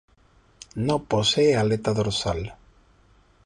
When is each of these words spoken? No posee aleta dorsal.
No 0.87 0.95
posee 1.03 1.55
aleta 1.55 1.93
dorsal. 1.93 2.41